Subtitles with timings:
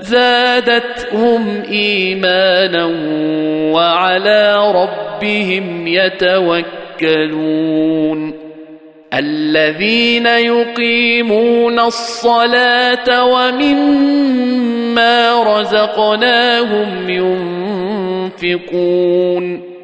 [0.00, 2.84] زادتهم إيمانا
[3.72, 7.66] وعلى ربهم يتوكلون
[9.14, 14.62] الذين يقيمون الصلاة ومما
[15.42, 17.10] رزقناهم
[18.42, 19.76] ينفقون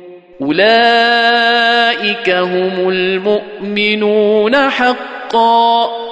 [0.42, 6.11] أولئك هم المؤمنون حقا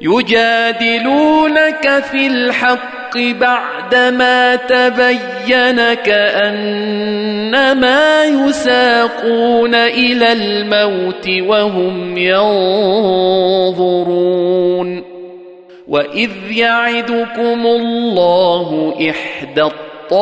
[0.00, 7.44] يجادلونك في الحق بعدما تبين كأنما
[8.24, 13.36] يساقون إلى الموت وهم ينظرون
[15.88, 20.12] وإذ يعدكم الله إحدى الطائفتين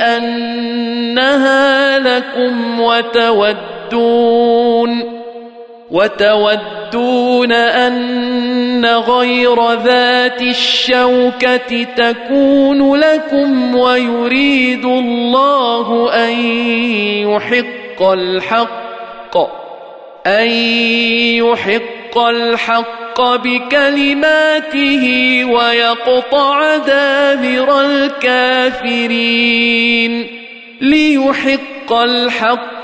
[0.00, 4.44] أنها لكم وتودون
[5.90, 16.30] وتودون أن غير ذات الشوكة تكون لكم ويريد الله أن
[17.30, 19.36] يحق الحق
[20.26, 20.46] أن
[21.36, 25.04] يحق الحق بكلماته
[25.44, 29.44] ويقطع دابر الكافرين
[30.80, 32.83] ليحق الحق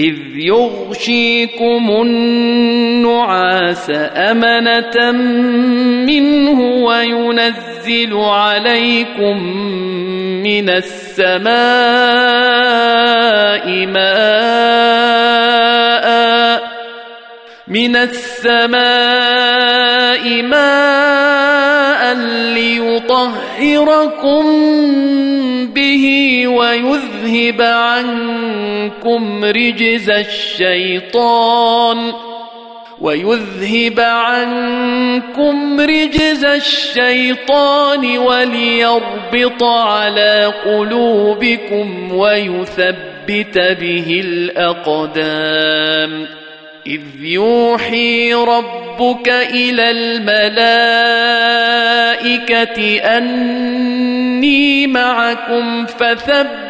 [0.00, 5.12] إذ يغشيكم النعاس أمنة
[6.06, 9.42] منه وينزل عليكم
[10.42, 11.50] من السماء
[13.86, 14.50] ماء
[17.68, 18.80] من السماء
[20.42, 22.14] ماء
[22.54, 24.44] ليطهركم
[25.74, 26.44] به
[27.30, 32.12] ويذهب عنكم رجز الشيطان
[33.00, 46.26] ويذهب عنكم رجز الشيطان وليربط على قلوبكم ويثبت به الاقدام
[46.86, 50.40] اذ يوحي ربك إلى الملائكه
[53.16, 56.69] اني معكم فثبتوا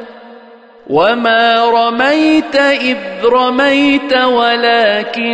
[0.89, 5.31] وما رميت اذ رميت ولكن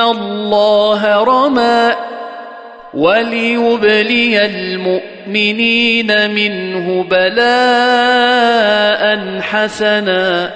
[0.00, 1.92] الله رمى
[2.94, 7.44] وليبلي المؤمنين منه بلاء
[9.40, 10.50] حسنا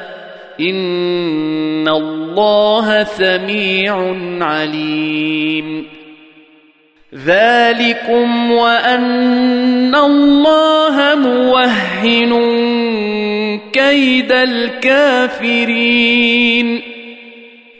[0.60, 5.97] ان الله سميع عليم
[7.14, 12.32] ذلكم وان الله موهن
[13.72, 15.88] كيد الكافرين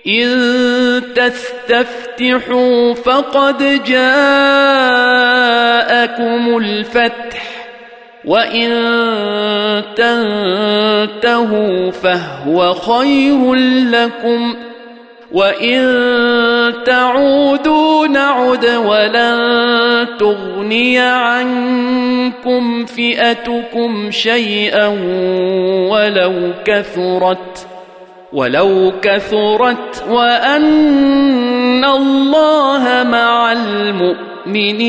[0.06, 3.98] ان تستفتحوا فقد جاءكم
[6.58, 7.48] الفتح
[8.24, 8.70] وان
[9.96, 13.54] تنتهوا فهو خير
[13.90, 14.56] لكم
[15.32, 24.86] وان تعودوا نعد ولن تغني عنكم فئتكم شيئا
[25.90, 27.66] ولو كثرت
[28.32, 34.88] ولو كثرت وان الله مع المؤمنين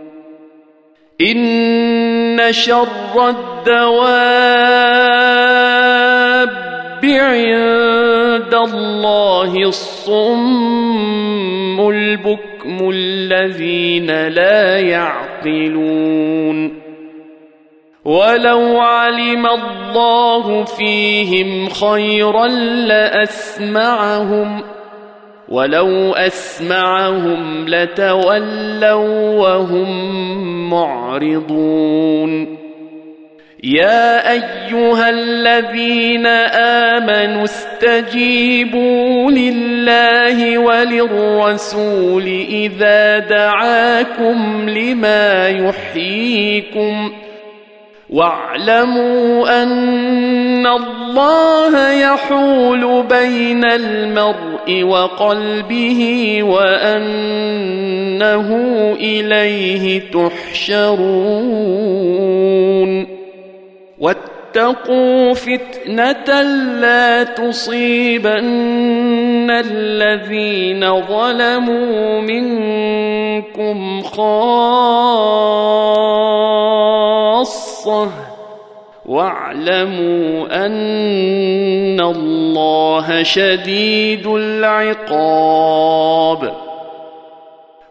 [1.27, 4.21] إن شر الدواب
[7.05, 10.79] عند الله الصم
[11.89, 16.81] البكم الذين لا يعقلون.
[18.05, 22.47] ولو علم الله فيهم خيرا
[22.87, 24.63] لأسمعهم
[25.51, 32.57] ولو اسمعهم لتولوا وهم معرضون
[33.63, 36.25] يا ايها الذين
[36.95, 47.11] امنوا استجيبوا لله وللرسول اذا دعاكم لما يحييكم
[48.11, 57.67] واعلموا أن الله يحول بين المرء وقلبه وأنه
[58.99, 60.91] إليه تحشرون.
[64.55, 66.41] واتقوا فتنة
[66.81, 68.31] لا تصيبن
[69.49, 74.51] الذين ظلموا منكم خاصة
[79.05, 85.81] واعلموا أن الله شديد العقاب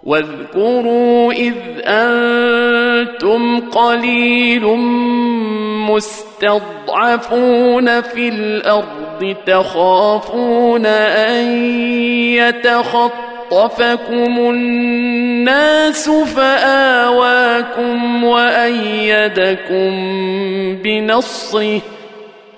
[0.05, 4.65] واذكروا إذ أنتم قليل
[5.87, 6.41] مستضعفون
[8.01, 11.65] في الأرض تخافون أن
[12.35, 19.91] يتخطفكم الناس فآواكم وأيدكم
[20.83, 21.81] بنصره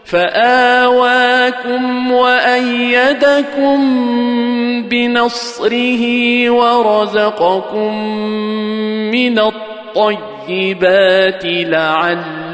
[0.04, 3.78] فآواكم وأيدكم
[4.88, 6.02] بنصره
[6.50, 7.98] ورزقكم
[9.10, 12.51] من الطيبات لعلكم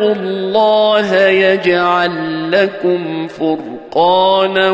[0.00, 2.10] الله يجعل
[2.52, 4.70] لكم فرقانا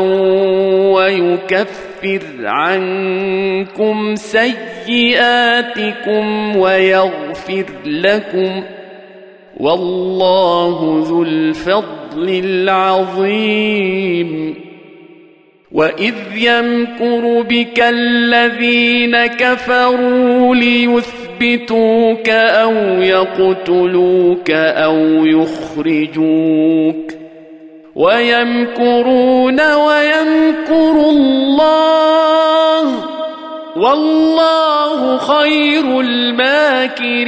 [0.93, 5.27] ويكفر عنكم سيئاتكم
[6.57, 8.63] ويغفر لكم
[9.57, 14.27] والله ذو الفضل العظيم.
[15.71, 20.55] واذ يمكر بك الذين كفروا
[21.41, 27.13] ليثبتوك أو يقتلوك أو يخرجوك
[27.95, 33.03] ويمكرون ويمكر الله
[33.75, 37.27] والله خير الماكرين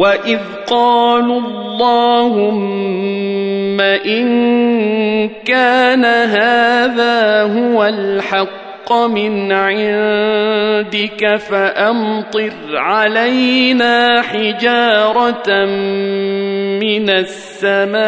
[0.00, 2.60] واذ قالوا اللهم
[3.80, 4.28] ان
[5.44, 15.64] كان هذا هو الحق من عندك فامطر علينا حجاره
[16.80, 18.00] من السماء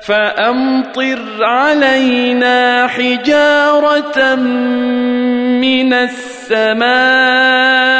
[0.00, 4.34] فامطر علينا حجاره
[5.54, 7.99] من السماء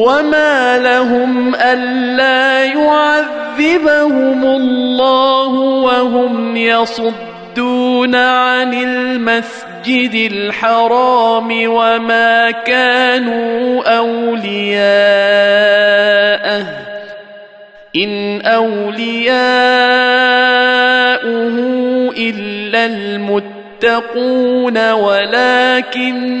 [0.00, 14.90] وما لهم الا يعذبهم الله وهم يصدون عن المسجد الحرام وما كانوا اولياءه
[17.96, 19.40] ان اولياؤه
[22.16, 26.40] الا المتقون ولكن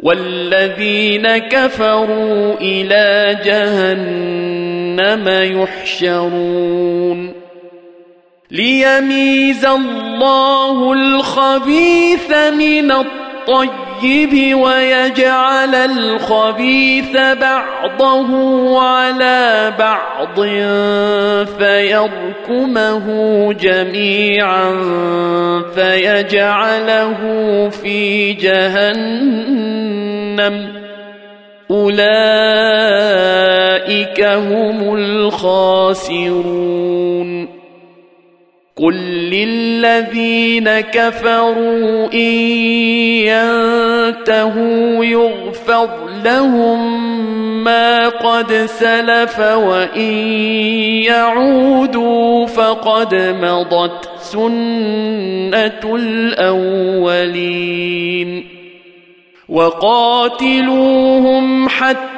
[0.00, 5.28] والذين كفروا إلى جهنم
[5.62, 7.32] يحشرون
[8.50, 18.30] ليميز الله الخبيث من الطيب الطيب ويجعل الخبيث بعضه
[18.80, 20.40] على بعض
[21.58, 23.06] فيركمه
[23.52, 24.70] جميعا
[25.74, 27.18] فيجعله
[27.82, 29.58] في جهنم.
[31.70, 32.20] أولئك
[34.22, 36.38] هم الخاسرون.
[38.78, 38.94] قل
[39.30, 42.18] للذين كفروا ان
[43.26, 45.88] ينتهوا يغفر
[46.24, 47.08] لهم
[47.64, 50.12] ما قد سلف وان
[51.02, 57.28] يعودوا فقد مضت سنه الاولين
[59.48, 60.88] وقاتلوهم
[61.68, 62.17] حتى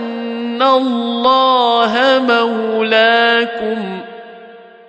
[0.61, 3.99] الله مولاكم.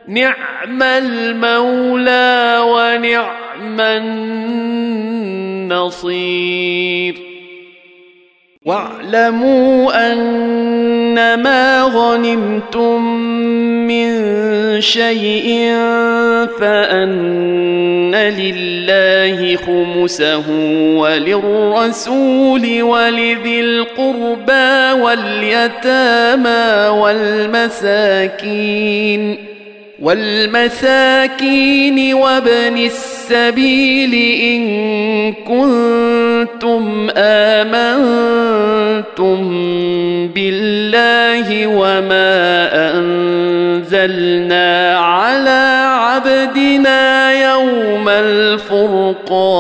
[0.09, 3.81] نعم المولى ونعم
[5.71, 7.32] النصير.
[8.65, 13.03] واعلموا ان ما غنمتم
[13.87, 14.11] من
[14.81, 15.75] شيء
[16.61, 20.45] فأن لله خمسه
[20.97, 26.89] وللرسول ولذي القربى واليتامى
[27.81, 28.73] والمساكين
[30.03, 31.35] والمساكين
[32.15, 34.63] وابن السبيل إن
[35.33, 38.52] كنتم آمنتم
[40.35, 42.39] بالله وما
[42.99, 49.53] انزلنا على عبدنا يوم الفرقان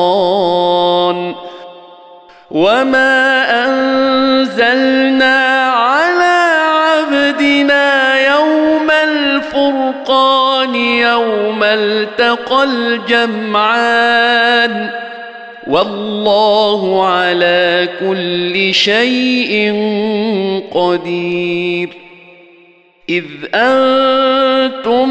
[2.51, 14.23] وما انزلنا على عبدنا يوم الفرقان يوم التقى الجمعان
[15.67, 19.75] والله على كل شيء
[20.75, 21.89] قدير.
[23.09, 25.09] إذ أنتم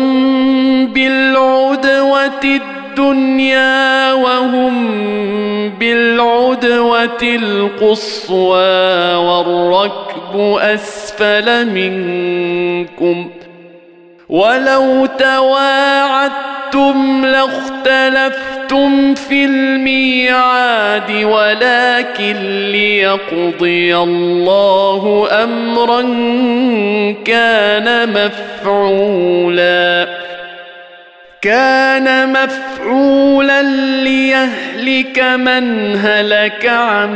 [0.87, 4.99] بالعدوة الدنيا وهم
[5.69, 13.29] بالعدوة القصوى والركب أسفل منكم.
[14.29, 16.60] ولو تواعدتم
[17.25, 22.35] لاختلفتم في الميعاد ولكن
[22.71, 26.01] ليقضي الله أمرا
[27.25, 30.07] كان مفعولا.
[31.41, 33.61] كان مفعولا
[34.03, 37.11] ليهلك من هلك عن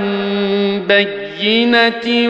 [0.87, 2.29] بينة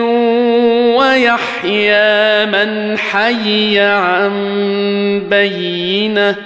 [0.96, 4.32] ويحيى من حي عن
[5.30, 6.45] بينة.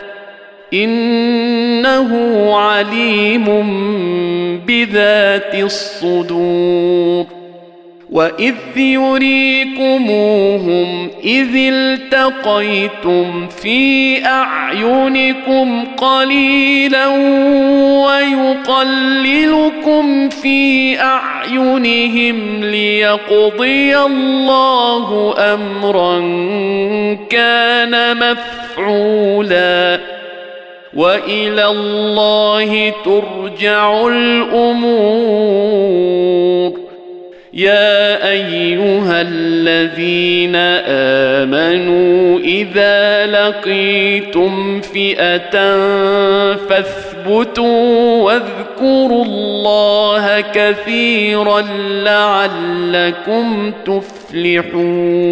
[0.73, 2.11] إنه
[2.57, 3.45] عليم
[4.67, 7.25] بذات الصدور.
[8.11, 10.29] وإذ يريكموهم
[11.23, 17.07] إذ التقيتم في أعينكم قليلا
[18.67, 26.19] ويقللكم في أعينهم ليقضي الله أمرا
[27.29, 29.99] كان مفعولا.
[30.93, 35.71] وإلى الله ترجع الأمور.
[37.53, 40.55] يا أيها الذين
[41.45, 45.77] آمنوا إذا لقيتم فئة
[46.55, 51.61] فاثبتوا واذكروا الله كثيرا
[52.03, 55.31] لعلكم تفلحون.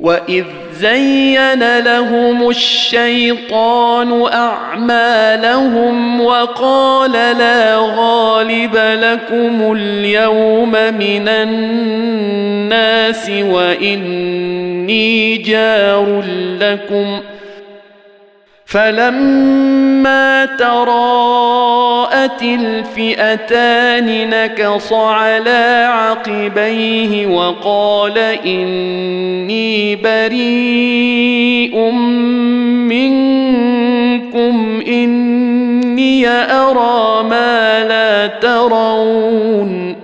[0.00, 0.44] واذ
[0.80, 16.24] زين لهم الشيطان اعمالهم وقال لا غالب لكم اليوم من الناس واني جار
[16.60, 17.20] لكم
[18.76, 31.90] فلما تراءت الفئتان نكص على عقبيه وقال اني بريء
[32.92, 39.96] منكم اني ارى ما لا ترون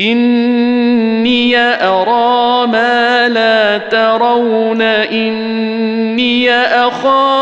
[0.00, 5.45] اني ارى ما لا ترون اني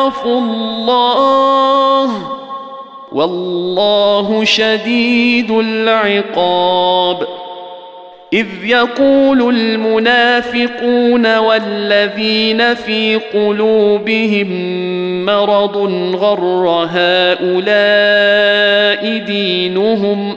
[0.05, 2.11] اخاف الله.
[3.13, 7.27] والله شديد العقاب.
[8.33, 14.49] إذ يقول المنافقون والذين في قلوبهم
[15.25, 15.77] مرض
[16.17, 17.59] غر هؤلاء
[19.19, 20.37] دينهم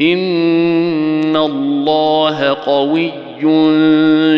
[0.00, 3.12] ان الله قوي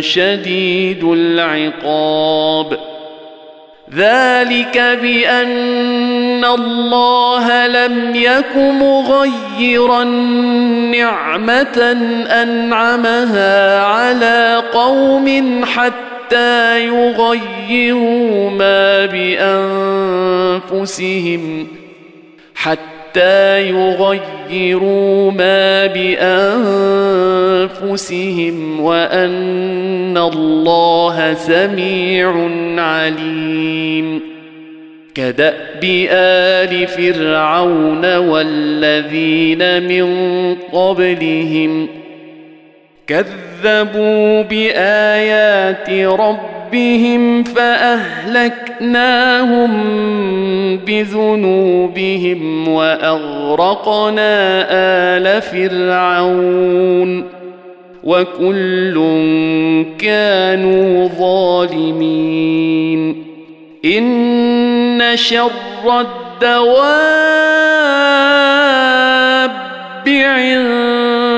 [0.03, 2.79] شديد العقاب
[3.95, 10.05] ذلك بان الله لم يك مغيرا
[10.95, 11.97] نعمه
[12.43, 19.07] انعمها على قوم حتى يغيروا ما
[20.67, 21.67] بانفسهم
[22.55, 25.87] حتى حتى يغيروا ما
[27.87, 34.21] بانفسهم وان الله سميع عليم
[35.15, 40.07] كداب ال فرعون والذين من
[40.73, 41.89] قبلهم
[43.11, 48.11] كذبوا بآيات ربهم فأهلكناهم
[50.77, 57.25] بذنوبهم وأغرقنا آل فرعون
[58.05, 58.95] وكل
[59.99, 62.51] كانوا ظالمين
[63.85, 67.11] إن شر الدواب
[70.07, 70.80] عند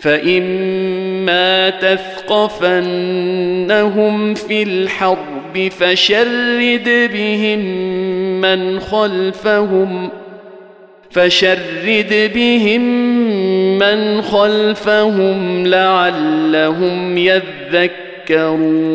[0.00, 2.84] فإما تثقفنهم
[4.34, 7.60] في الحرب فشرد بهم
[8.40, 10.10] من خلفهم
[11.10, 12.80] فشرد بهم
[13.78, 18.90] من خلفهم لعلهم يذكرون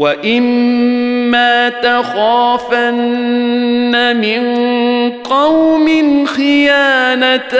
[0.00, 2.96] واما تخافن
[4.16, 4.42] من
[5.10, 7.50] قوم خيانه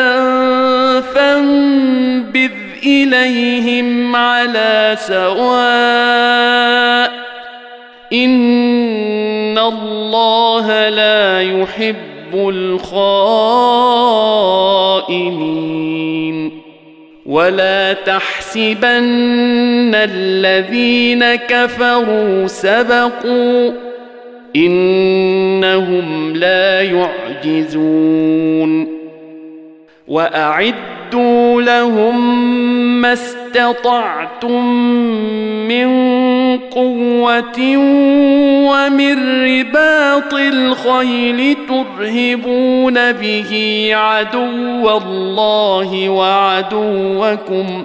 [1.01, 2.51] فانبذ
[2.87, 5.51] اليهم على سواء
[8.13, 13.51] ان الله لا يحب الخائنين
[17.31, 23.73] ولا تحسبن الذين كفروا سبقوا
[24.57, 28.21] انهم لا يعجزون
[30.09, 33.01] واعدوا لهم
[33.51, 34.65] استطعتم
[35.69, 35.89] من
[36.59, 37.77] قوة
[38.71, 47.85] ومن رباط الخيل ترهبون به عدو الله وعدوكم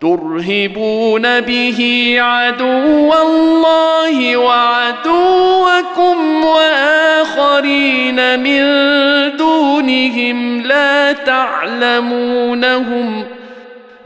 [0.00, 8.62] ترهبون به عدو الله وعدوكم وآخرين من
[9.36, 13.24] دونهم لا تعلمونهم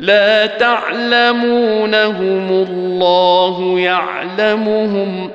[0.02, 5.30] لا تعلمونهم الله يعلمهم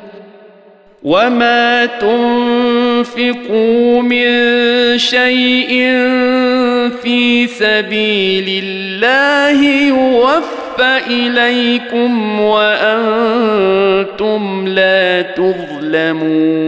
[1.04, 4.28] وما تنفقوا من
[4.98, 5.70] شيء
[7.04, 13.48] في سبيل الله يوفى إليكم وأنتم
[14.68, 16.68] لا تظلمون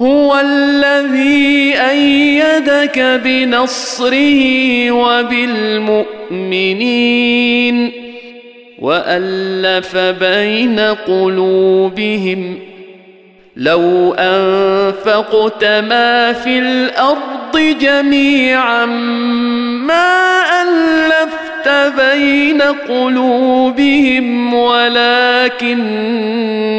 [0.00, 4.40] هو الذي أيدك بنصره
[4.90, 6.10] وبالمؤمنين
[8.78, 12.58] وألف بين قلوبهم
[13.56, 25.78] لو أنفقت ما في الأرض جميعا ما ألفت بين قلوبهم ولكن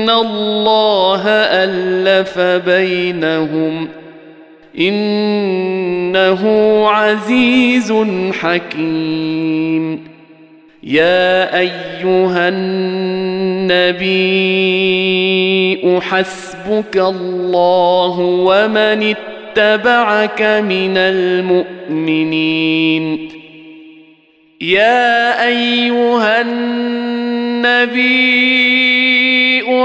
[0.10, 3.88] الله ألف بينهم.
[4.80, 6.44] إنه
[6.90, 7.94] عزيز
[8.42, 10.04] حكيم.
[10.84, 14.12] يا أيها النبي
[16.02, 19.14] حسبك الله ومن
[19.58, 22.62] اتبعك من المؤمنين.
[24.62, 28.22] يا أيها النبي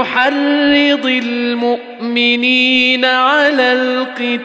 [0.03, 4.37] حرض المؤمنين على القتال.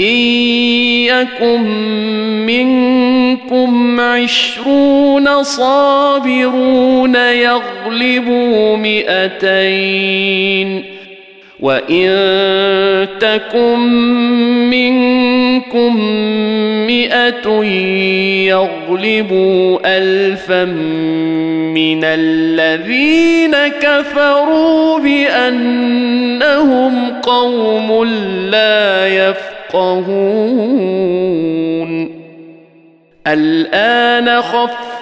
[0.00, 0.16] إن
[1.06, 1.62] يكن
[2.46, 10.84] منكم عشرون صابرون يغلبوا مئتين.
[11.60, 13.78] وان تكن
[14.70, 15.96] منكم
[16.86, 17.64] مئه
[18.46, 20.64] يغلبوا الفا
[21.74, 26.40] من الذين كفروا بانهم
[27.22, 28.04] قوم
[28.50, 30.58] لا يفقهون
[33.26, 34.42] الان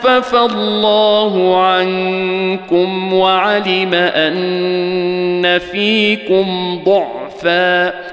[0.02, 8.06] خفف الله عنكم وعلم أن فيكم ضعفا.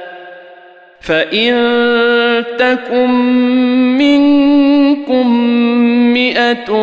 [1.04, 1.54] فإن
[2.60, 3.10] تكن
[3.98, 5.28] منكم
[6.13, 6.74] مئة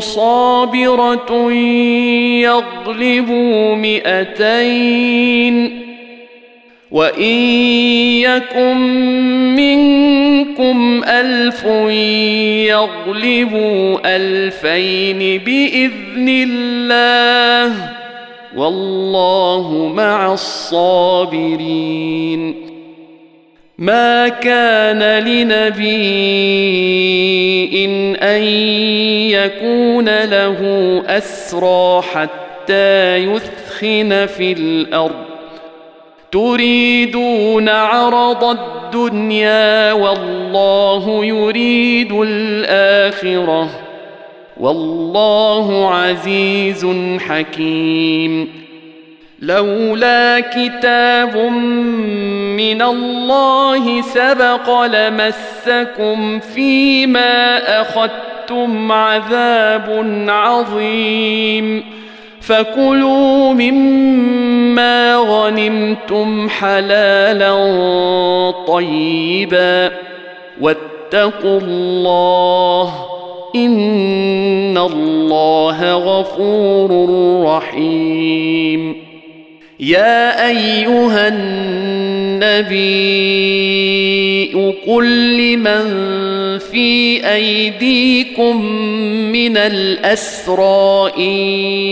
[0.00, 1.52] صابرة
[2.42, 5.79] يغلبوا مئتين
[6.90, 7.22] وان
[8.20, 8.76] يكن
[9.56, 11.64] منكم الف
[12.68, 17.90] يغلبوا الفين باذن الله
[18.56, 21.90] والله مع الصابرين
[23.78, 26.10] ما كان لنبي
[28.22, 28.42] ان
[29.30, 30.58] يكون له
[31.06, 35.29] اسرى حتى يثخن في الأرض
[36.32, 43.68] تريدون عرض الدنيا والله يريد الآخرة.
[44.60, 46.86] والله عزيز
[47.28, 48.48] حكيم.
[49.42, 51.36] لولا كتاب
[52.56, 61.84] من الله سبق لمسكم فيما أخذتم عذاب عظيم.
[62.40, 67.52] فكلوا مما غنمتم حلالا
[68.66, 69.90] طيبا
[70.60, 72.94] واتقوا الله
[73.56, 77.08] ان الله غفور
[77.44, 79.09] رحيم
[79.80, 82.80] يا أيها النبي
[84.86, 85.88] قل لمن
[86.58, 88.64] في أيديكم
[89.32, 91.32] من الأسرى إن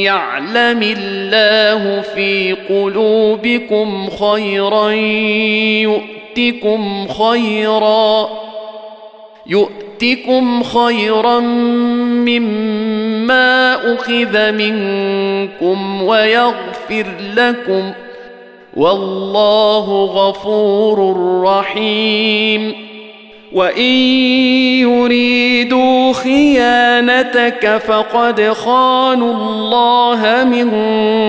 [0.05, 4.91] يعلم الله في قلوبكم خيرا
[5.81, 8.29] يؤتكم خيرا
[9.47, 17.93] يؤتكم خيرا مما أخذ منكم ويغفر لكم
[18.77, 22.89] والله غفور رحيم.
[23.53, 23.95] وإن
[24.81, 30.71] يريدوا خيانتك فقد خانوا الله من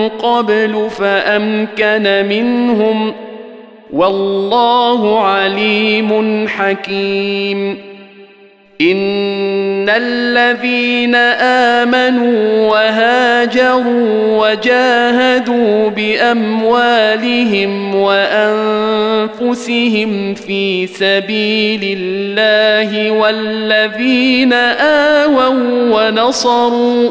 [0.08, 3.12] قبل فأمكن منهم.
[3.92, 7.89] والله عليم حكيم.
[8.80, 11.14] ان الذين
[11.84, 17.94] امنوا وهاجروا وجاهدوا باموالهم
[19.34, 25.48] وانفسهم في سبيل الله والذين اووا
[25.90, 27.10] ونصروا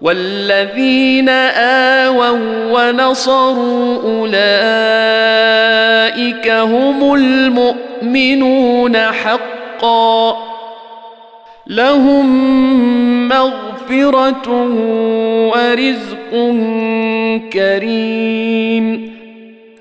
[0.00, 2.30] والذين آووا
[2.72, 4.38] ونصروا أولئك
[6.50, 10.36] هم المؤمنون حقا.
[11.66, 12.28] لهم
[13.28, 14.50] مغفرة
[15.52, 16.32] ورزق
[17.52, 19.17] كريم.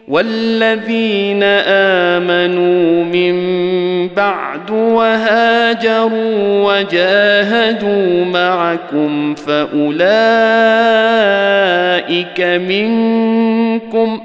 [0.07, 3.37] والذين امنوا من
[4.07, 6.39] بعد وهاجروا
[6.73, 10.01] وجاهدوا معكم فاولئك
[12.41, 14.21] منكم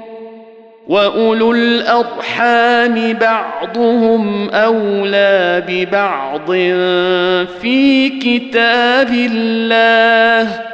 [0.87, 6.51] واولو الارحام بعضهم اولى ببعض
[7.61, 10.73] في كتاب الله